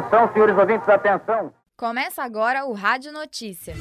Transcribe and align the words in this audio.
Atenção, 0.00 0.32
senhores 0.32 0.56
ouvintes, 0.56 0.88
atenção. 0.88 1.52
Começa 1.76 2.22
agora 2.22 2.64
o 2.64 2.72
Rádio 2.72 3.12
Notícia. 3.12 3.74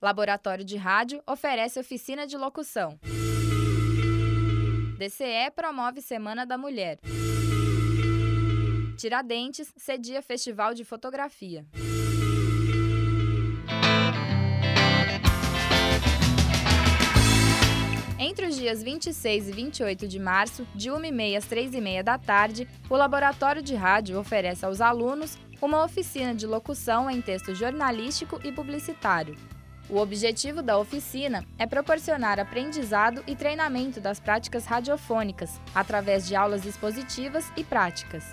Laboratório 0.00 0.64
de 0.64 0.76
Rádio 0.76 1.20
oferece 1.26 1.80
oficina 1.80 2.24
de 2.24 2.36
locução. 2.36 3.00
DCE 4.96 5.50
promove 5.56 6.00
Semana 6.00 6.46
da 6.46 6.56
Mulher. 6.56 7.00
Tiradentes 8.96 9.74
cedia 9.76 10.22
Festival 10.22 10.72
de 10.72 10.84
Fotografia. 10.84 11.66
Entre 18.24 18.46
os 18.46 18.54
dias 18.54 18.80
26 18.80 19.48
e 19.48 19.52
28 19.52 20.06
de 20.06 20.20
março, 20.20 20.64
de 20.76 20.88
1h30 20.88 21.36
às 21.36 21.44
3h30 21.44 22.04
da 22.04 22.16
tarde, 22.16 22.68
o 22.88 22.94
Laboratório 22.94 23.60
de 23.60 23.74
Rádio 23.74 24.16
oferece 24.16 24.64
aos 24.64 24.80
alunos 24.80 25.36
uma 25.60 25.84
oficina 25.84 26.32
de 26.32 26.46
locução 26.46 27.10
em 27.10 27.20
texto 27.20 27.52
jornalístico 27.52 28.38
e 28.44 28.52
publicitário. 28.52 29.34
O 29.90 29.98
objetivo 29.98 30.62
da 30.62 30.78
oficina 30.78 31.44
é 31.58 31.66
proporcionar 31.66 32.38
aprendizado 32.38 33.24
e 33.26 33.34
treinamento 33.34 34.00
das 34.00 34.20
práticas 34.20 34.66
radiofônicas, 34.66 35.60
através 35.74 36.24
de 36.24 36.36
aulas 36.36 36.64
expositivas 36.64 37.50
e 37.56 37.64
práticas. 37.64 38.24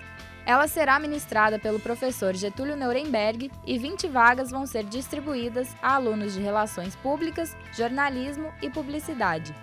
Ela 0.46 0.68
será 0.68 1.00
ministrada 1.00 1.58
pelo 1.58 1.80
professor 1.80 2.36
Getúlio 2.36 2.78
Nuremberg 2.78 3.52
e 3.66 3.80
20 3.80 4.08
vagas 4.08 4.52
vão 4.52 4.68
ser 4.68 4.84
distribuídas 4.84 5.76
a 5.82 5.96
alunos 5.96 6.34
de 6.34 6.42
Relações 6.42 6.96
Públicas, 6.96 7.58
Jornalismo 7.76 8.54
e 8.62 8.70
Publicidade. 8.70 9.54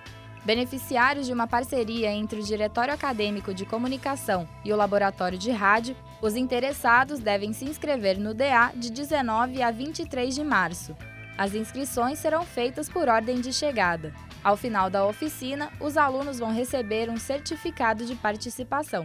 Beneficiários 0.46 1.26
de 1.26 1.32
uma 1.32 1.48
parceria 1.48 2.12
entre 2.12 2.38
o 2.38 2.42
Diretório 2.42 2.94
Acadêmico 2.94 3.52
de 3.52 3.66
Comunicação 3.66 4.48
e 4.64 4.72
o 4.72 4.76
Laboratório 4.76 5.36
de 5.36 5.50
Rádio, 5.50 5.96
os 6.22 6.36
interessados 6.36 7.18
devem 7.18 7.52
se 7.52 7.64
inscrever 7.64 8.16
no 8.16 8.32
DA 8.32 8.70
de 8.76 8.92
19 8.92 9.60
a 9.60 9.72
23 9.72 10.32
de 10.32 10.44
março. 10.44 10.96
As 11.36 11.52
inscrições 11.52 12.20
serão 12.20 12.44
feitas 12.44 12.88
por 12.88 13.08
ordem 13.08 13.40
de 13.40 13.52
chegada. 13.52 14.14
Ao 14.44 14.56
final 14.56 14.88
da 14.88 15.04
oficina, 15.04 15.68
os 15.80 15.96
alunos 15.96 16.38
vão 16.38 16.54
receber 16.54 17.10
um 17.10 17.16
certificado 17.16 18.06
de 18.06 18.14
participação. 18.14 19.04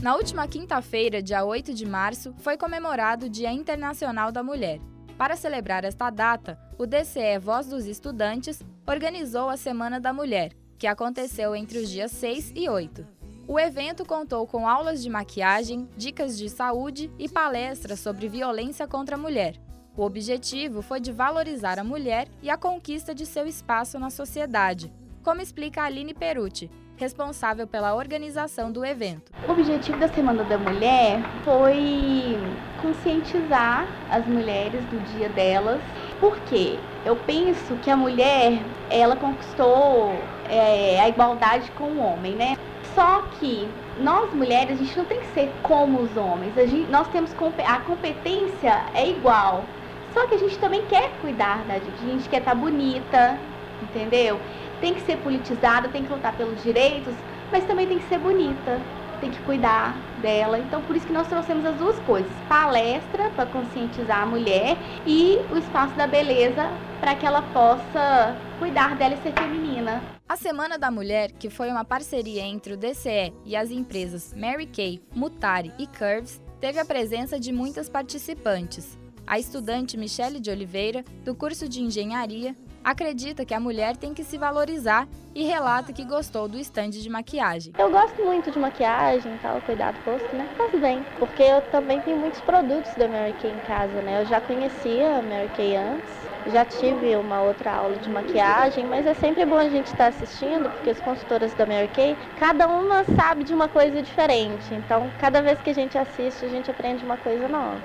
Na 0.00 0.14
última 0.14 0.46
quinta-feira, 0.46 1.20
dia 1.20 1.44
8 1.44 1.74
de 1.74 1.84
março, 1.84 2.32
foi 2.38 2.56
comemorado 2.56 3.26
o 3.26 3.28
Dia 3.28 3.50
Internacional 3.50 4.30
da 4.30 4.44
Mulher. 4.44 4.78
Para 5.16 5.34
celebrar 5.34 5.84
esta 5.84 6.08
data, 6.08 6.56
o 6.78 6.86
DCE 6.86 7.36
Voz 7.40 7.66
dos 7.66 7.84
Estudantes 7.84 8.62
organizou 8.86 9.48
a 9.48 9.56
Semana 9.56 9.98
da 9.98 10.12
Mulher, 10.12 10.52
que 10.78 10.86
aconteceu 10.86 11.56
entre 11.56 11.78
os 11.78 11.90
dias 11.90 12.12
6 12.12 12.52
e 12.54 12.68
8. 12.68 13.04
O 13.48 13.58
evento 13.58 14.06
contou 14.06 14.46
com 14.46 14.68
aulas 14.68 15.02
de 15.02 15.10
maquiagem, 15.10 15.88
dicas 15.96 16.38
de 16.38 16.48
saúde 16.48 17.10
e 17.18 17.28
palestras 17.28 17.98
sobre 17.98 18.28
violência 18.28 18.86
contra 18.86 19.16
a 19.16 19.18
mulher. 19.18 19.56
O 19.96 20.02
objetivo 20.02 20.80
foi 20.80 21.00
de 21.00 21.10
valorizar 21.10 21.76
a 21.76 21.82
mulher 21.82 22.28
e 22.40 22.48
a 22.48 22.56
conquista 22.56 23.12
de 23.12 23.26
seu 23.26 23.48
espaço 23.48 23.98
na 23.98 24.10
sociedade, 24.10 24.92
como 25.24 25.42
explica 25.42 25.82
Aline 25.82 26.14
Perucci, 26.14 26.70
responsável 26.98 27.66
pela 27.66 27.94
organização 27.94 28.70
do 28.70 28.84
evento. 28.84 29.32
O 29.46 29.52
objetivo 29.52 29.98
da 29.98 30.08
Semana 30.08 30.44
da 30.44 30.58
Mulher 30.58 31.20
foi 31.44 32.36
conscientizar 32.82 33.86
as 34.10 34.26
mulheres 34.26 34.82
do 34.86 34.98
dia 35.14 35.28
delas. 35.28 35.80
Por 36.20 36.36
quê? 36.40 36.78
Eu 37.04 37.16
penso 37.16 37.76
que 37.76 37.90
a 37.90 37.96
mulher, 37.96 38.60
ela 38.90 39.16
conquistou 39.16 40.12
é, 40.48 41.00
a 41.00 41.08
igualdade 41.08 41.70
com 41.72 41.84
o 41.84 41.98
homem, 41.98 42.34
né? 42.34 42.56
Só 42.94 43.22
que 43.38 43.68
nós 44.00 44.32
mulheres, 44.34 44.80
a 44.80 44.84
gente 44.84 44.96
não 44.96 45.04
tem 45.04 45.20
que 45.20 45.26
ser 45.28 45.52
como 45.62 46.00
os 46.00 46.16
homens. 46.16 46.56
A 46.58 46.66
gente, 46.66 46.90
nós 46.90 47.06
temos 47.08 47.32
a 47.66 47.80
competência 47.80 48.84
é 48.94 49.08
igual. 49.08 49.64
Só 50.12 50.26
que 50.26 50.34
a 50.34 50.38
gente 50.38 50.58
também 50.58 50.84
quer 50.86 51.10
cuidar 51.20 51.64
da 51.66 51.74
gente, 51.74 52.02
a 52.02 52.06
gente 52.06 52.28
quer 52.28 52.38
estar 52.38 52.52
tá 52.52 52.56
bonita, 52.56 53.38
entendeu? 53.82 54.40
Tem 54.80 54.94
que 54.94 55.00
ser 55.02 55.16
politizada, 55.18 55.88
tem 55.88 56.04
que 56.04 56.12
lutar 56.12 56.36
pelos 56.36 56.62
direitos, 56.62 57.14
mas 57.50 57.64
também 57.64 57.86
tem 57.86 57.98
que 57.98 58.08
ser 58.08 58.18
bonita, 58.18 58.80
tem 59.20 59.30
que 59.30 59.40
cuidar 59.42 59.96
dela. 60.20 60.58
Então, 60.58 60.82
por 60.82 60.96
isso 60.96 61.06
que 61.06 61.12
nós 61.12 61.28
trouxemos 61.28 61.64
as 61.64 61.76
duas 61.76 61.98
coisas: 62.00 62.30
palestra 62.48 63.30
para 63.30 63.46
conscientizar 63.46 64.22
a 64.22 64.26
mulher 64.26 64.76
e 65.06 65.38
o 65.50 65.58
espaço 65.58 65.94
da 65.94 66.06
beleza 66.06 66.70
para 67.00 67.14
que 67.14 67.26
ela 67.26 67.42
possa 67.42 68.36
cuidar 68.58 68.96
dela 68.96 69.14
e 69.14 69.22
ser 69.22 69.32
feminina. 69.32 70.02
A 70.28 70.36
Semana 70.36 70.78
da 70.78 70.90
Mulher, 70.90 71.32
que 71.32 71.48
foi 71.48 71.70
uma 71.70 71.84
parceria 71.84 72.42
entre 72.42 72.74
o 72.74 72.76
DCE 72.76 73.32
e 73.44 73.56
as 73.56 73.70
empresas 73.70 74.34
Mary 74.36 74.66
Kay, 74.66 75.00
Mutari 75.14 75.72
e 75.78 75.86
Curves, 75.86 76.40
teve 76.60 76.78
a 76.78 76.84
presença 76.84 77.38
de 77.38 77.52
muitas 77.52 77.88
participantes. 77.88 78.98
A 79.26 79.38
estudante 79.38 79.96
Michele 79.96 80.40
de 80.40 80.50
Oliveira, 80.50 81.04
do 81.24 81.34
curso 81.34 81.68
de 81.68 81.82
Engenharia, 81.82 82.54
acredita 82.90 83.44
que 83.44 83.52
a 83.52 83.60
mulher 83.60 83.96
tem 83.96 84.14
que 84.14 84.24
se 84.24 84.38
valorizar 84.38 85.06
e 85.34 85.44
relata 85.44 85.92
que 85.92 86.04
gostou 86.04 86.48
do 86.48 86.58
estande 86.58 87.02
de 87.02 87.08
maquiagem. 87.10 87.74
Eu 87.78 87.90
gosto 87.90 88.24
muito 88.24 88.50
de 88.50 88.58
maquiagem 88.58 89.34
e 89.34 89.38
tal, 89.38 89.60
cuidar 89.60 89.92
do 89.92 90.00
rosto, 90.00 90.34
né? 90.34 90.48
Faz 90.56 90.80
bem, 90.80 91.04
porque 91.18 91.42
eu 91.42 91.60
também 91.62 92.00
tenho 92.00 92.16
muitos 92.16 92.40
produtos 92.40 92.94
da 92.94 93.06
Mary 93.06 93.34
Kay 93.34 93.50
em 93.50 93.60
casa, 93.60 94.00
né? 94.00 94.22
Eu 94.22 94.24
já 94.24 94.40
conhecia 94.40 95.18
a 95.18 95.22
Mary 95.22 95.48
Kay 95.54 95.76
antes, 95.76 96.28
já 96.46 96.64
tive 96.64 97.14
uma 97.16 97.42
outra 97.42 97.74
aula 97.74 97.96
de 97.96 98.10
maquiagem, 98.10 98.86
mas 98.86 99.06
é 99.06 99.12
sempre 99.14 99.44
bom 99.44 99.56
a 99.56 99.68
gente 99.68 99.88
estar 99.88 100.06
assistindo, 100.06 100.70
porque 100.70 100.90
as 100.90 101.00
consultoras 101.00 101.52
da 101.54 101.66
Mary 101.66 101.88
Kay, 101.88 102.16
cada 102.34 102.66
uma 102.66 103.04
sabe 103.04 103.44
de 103.44 103.52
uma 103.52 103.68
coisa 103.68 104.00
diferente. 104.02 104.74
Então, 104.74 105.12
cada 105.18 105.42
vez 105.42 105.60
que 105.60 105.70
a 105.70 105.74
gente 105.74 105.98
assiste, 105.98 106.44
a 106.44 106.48
gente 106.48 106.70
aprende 106.70 107.04
uma 107.04 107.18
coisa 107.18 107.46
nova. 107.48 107.82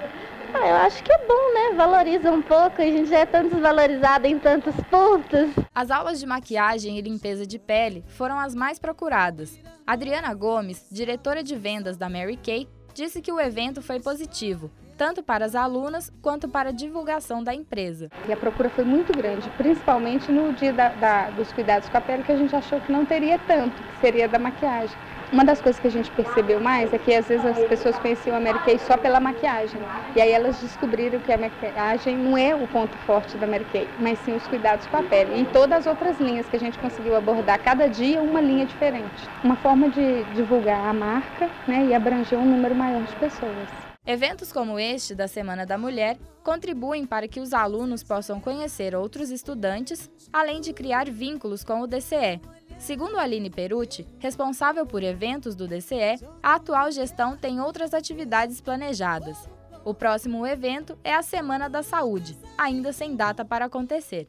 Ah, 0.55 0.67
eu 0.67 0.75
acho 0.75 1.03
que 1.03 1.11
é 1.11 1.17
bom, 1.17 1.53
né? 1.53 1.75
Valoriza 1.75 2.31
um 2.31 2.41
pouco, 2.41 2.79
a 2.79 2.85
gente 2.85 3.09
já 3.09 3.19
é 3.19 3.25
tão 3.25 3.47
desvalorizada 3.47 4.27
em 4.27 4.37
tantos 4.37 4.75
pontos. 4.89 5.49
As 5.73 5.89
aulas 5.89 6.19
de 6.19 6.27
maquiagem 6.27 6.97
e 6.97 7.01
limpeza 7.01 7.45
de 7.45 7.57
pele 7.57 8.03
foram 8.07 8.39
as 8.39 8.53
mais 8.53 8.77
procuradas. 8.77 9.59
Adriana 9.85 10.31
Gomes, 10.33 10.85
diretora 10.91 11.43
de 11.43 11.55
vendas 11.55 11.97
da 11.97 12.07
Mary 12.07 12.37
Kay, 12.37 12.69
disse 12.93 13.19
que 13.19 13.31
o 13.31 13.39
evento 13.39 13.81
foi 13.81 13.99
positivo, 13.99 14.69
tanto 14.95 15.23
para 15.23 15.43
as 15.43 15.55
alunas 15.55 16.13
quanto 16.21 16.47
para 16.47 16.69
a 16.69 16.73
divulgação 16.73 17.43
da 17.43 17.53
empresa. 17.53 18.09
E 18.27 18.31
a 18.31 18.37
procura 18.37 18.69
foi 18.69 18.83
muito 18.83 19.11
grande, 19.11 19.49
principalmente 19.57 20.31
no 20.31 20.53
dia 20.53 20.71
da, 20.71 20.89
da, 20.89 21.29
dos 21.31 21.51
cuidados 21.51 21.89
com 21.89 21.97
a 21.97 22.01
pele, 22.01 22.23
que 22.23 22.31
a 22.31 22.37
gente 22.37 22.55
achou 22.55 22.79
que 22.79 22.91
não 22.91 23.05
teria 23.05 23.39
tanto, 23.39 23.81
que 23.81 23.99
seria 23.99 24.29
da 24.29 24.37
maquiagem. 24.37 24.95
Uma 25.33 25.43
das 25.43 25.59
coisas 25.59 25.81
que 25.81 25.87
a 25.87 25.91
gente 25.91 26.11
percebeu 26.11 26.61
mais 26.61 26.93
é 26.93 26.99
que 26.99 27.11
às 27.11 27.27
vezes 27.27 27.43
as 27.43 27.57
pessoas 27.63 27.97
conheciam 27.97 28.37
a 28.37 28.39
Mary 28.39 28.59
Kay 28.59 28.77
só 28.77 28.95
pela 28.95 29.19
maquiagem. 29.19 29.81
E 30.15 30.21
aí 30.21 30.29
elas 30.29 30.61
descobriram 30.61 31.19
que 31.19 31.33
a 31.33 31.37
maquiagem 31.39 32.15
não 32.15 32.37
é 32.37 32.53
o 32.53 32.67
ponto 32.67 32.95
forte 32.99 33.35
da 33.35 33.47
Mary 33.47 33.65
Kay, 33.65 33.89
mas 33.97 34.19
sim 34.19 34.35
os 34.35 34.47
cuidados 34.47 34.85
com 34.85 34.95
a 34.95 35.01
pele. 35.01 35.41
E 35.41 35.45
todas 35.45 35.79
as 35.79 35.87
outras 35.87 36.19
linhas 36.19 36.47
que 36.47 36.55
a 36.55 36.59
gente 36.59 36.77
conseguiu 36.77 37.15
abordar, 37.15 37.59
cada 37.63 37.87
dia 37.87 38.21
uma 38.21 38.39
linha 38.39 38.67
diferente. 38.67 39.27
Uma 39.43 39.55
forma 39.55 39.89
de 39.89 40.23
divulgar 40.35 40.85
a 40.85 40.93
marca 40.93 41.49
né, 41.67 41.83
e 41.87 41.95
abranger 41.95 42.37
um 42.37 42.45
número 42.45 42.75
maior 42.75 43.01
de 43.01 43.15
pessoas. 43.15 43.92
Eventos 44.05 44.51
como 44.51 44.79
este 44.79 45.15
da 45.15 45.27
Semana 45.27 45.65
da 45.65 45.77
Mulher 45.77 46.17
contribuem 46.43 47.05
para 47.05 47.27
que 47.27 47.39
os 47.39 47.53
alunos 47.53 48.03
possam 48.03 48.39
conhecer 48.39 48.93
outros 48.93 49.29
estudantes, 49.29 50.11
além 50.31 50.59
de 50.59 50.73
criar 50.73 51.09
vínculos 51.09 51.63
com 51.63 51.79
o 51.79 51.87
DCE, 51.87 52.41
Segundo 52.83 53.17
Aline 53.17 53.49
Perucci, 53.49 54.05
responsável 54.19 54.85
por 54.85 55.03
eventos 55.03 55.55
do 55.55 55.67
DCE, 55.67 56.19
a 56.41 56.55
atual 56.55 56.91
gestão 56.91 57.37
tem 57.37 57.61
outras 57.61 57.93
atividades 57.93 58.59
planejadas. 58.59 59.37
O 59.85 59.93
próximo 59.93 60.45
evento 60.45 60.97
é 61.03 61.13
a 61.13 61.21
Semana 61.21 61.69
da 61.69 61.81
Saúde, 61.81 62.37
ainda 62.57 62.91
sem 62.91 63.15
data 63.15 63.45
para 63.45 63.65
acontecer. 63.65 64.27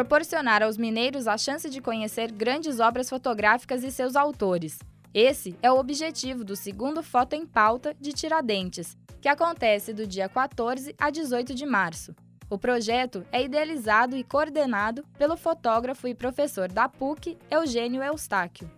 Proporcionar 0.00 0.62
aos 0.62 0.78
mineiros 0.78 1.28
a 1.28 1.36
chance 1.36 1.68
de 1.68 1.78
conhecer 1.78 2.32
grandes 2.32 2.80
obras 2.80 3.10
fotográficas 3.10 3.84
e 3.84 3.92
seus 3.92 4.16
autores. 4.16 4.78
Esse 5.12 5.54
é 5.60 5.70
o 5.70 5.78
objetivo 5.78 6.42
do 6.42 6.56
segundo 6.56 7.02
Foto 7.02 7.34
em 7.34 7.44
Pauta 7.44 7.94
de 8.00 8.10
Tiradentes, 8.14 8.96
que 9.20 9.28
acontece 9.28 9.92
do 9.92 10.06
dia 10.06 10.26
14 10.26 10.94
a 10.98 11.10
18 11.10 11.54
de 11.54 11.66
março. 11.66 12.16
O 12.48 12.56
projeto 12.56 13.26
é 13.30 13.44
idealizado 13.44 14.16
e 14.16 14.24
coordenado 14.24 15.04
pelo 15.18 15.36
fotógrafo 15.36 16.08
e 16.08 16.14
professor 16.14 16.72
da 16.72 16.88
PUC, 16.88 17.36
Eugênio 17.50 18.02
Eustáquio. 18.02 18.70